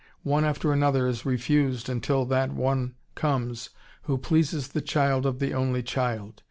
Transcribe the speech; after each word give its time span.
One 0.23 0.43
after 0.45 0.73
another 0.73 1.05
is 1.05 1.27
refused, 1.27 1.87
until 1.87 2.25
that 2.25 2.51
one 2.51 2.95
comes 3.13 3.69
who 4.05 4.17
pleases 4.17 4.69
the 4.69 4.81
child 4.81 5.27
of 5.27 5.37
the 5.37 5.53
only 5.53 5.83
child. 5.83 6.39